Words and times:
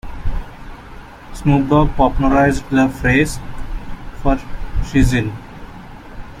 Snoop 1.31 1.69
Dog 1.69 1.95
popularized 1.95 2.67
the 2.71 2.89
phrase 2.89 3.37
"For 4.23 4.35
shizzle". 4.81 5.31